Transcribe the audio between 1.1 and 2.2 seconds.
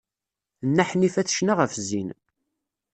tecna ɣef zzin.